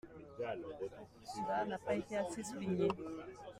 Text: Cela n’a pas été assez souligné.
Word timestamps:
Cela 1.23 1.63
n’a 1.65 1.77
pas 1.77 1.93
été 1.93 2.17
assez 2.17 2.41
souligné. 2.41 2.87